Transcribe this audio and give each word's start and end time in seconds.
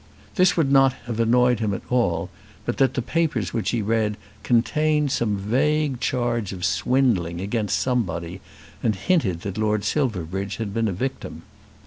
This 0.33 0.57
would 0.57 0.71
not 0.71 0.93
have 1.05 1.19
annoyed 1.19 1.59
him 1.59 1.75
at 1.75 1.83
all, 1.87 2.31
but 2.65 2.77
that 2.77 2.95
the 2.95 3.03
papers 3.03 3.53
which 3.53 3.69
he 3.69 3.83
read 3.83 4.17
contained 4.41 5.11
some 5.11 5.37
vague 5.37 5.99
charge 5.99 6.51
of 6.53 6.65
swindling 6.65 7.39
against 7.39 7.77
somebody, 7.77 8.41
and 8.81 8.95
hinted 8.95 9.41
that 9.41 9.59
Lord 9.59 9.83
Silverbridge 9.83 10.55
had 10.57 10.73
been 10.73 10.87
a 10.87 10.91
victim. 10.91 11.43